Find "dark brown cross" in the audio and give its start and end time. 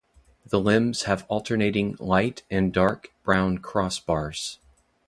2.73-3.99